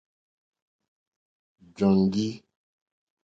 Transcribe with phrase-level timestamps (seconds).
[1.77, 2.27] Jóndì.